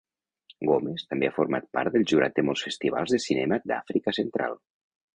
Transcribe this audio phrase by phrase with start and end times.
[0.69, 4.63] Gomes també ha format part del jurat de molts festivals de cinema d'Àfrica Central.